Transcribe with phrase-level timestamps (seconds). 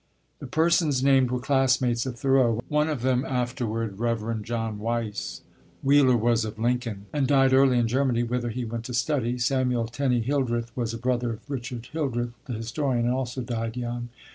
[0.39, 4.41] The persons named were classmates of Thoreau: one of them afterward Rev.
[4.41, 5.41] John Weiss;
[5.83, 9.85] Wheeler was of Lincoln, and died early in Germany, whither he went to study; Samuel
[9.85, 14.09] Tenney Hildreth was a brother of Richard Hildreth, the historian, and also died young.